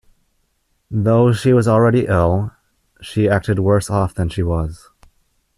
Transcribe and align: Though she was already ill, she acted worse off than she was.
Though 0.89 1.31
she 1.31 1.53
was 1.53 1.67
already 1.67 2.07
ill, 2.07 2.53
she 3.03 3.29
acted 3.29 3.59
worse 3.59 3.87
off 3.87 4.15
than 4.15 4.29
she 4.29 4.41
was. 4.41 4.89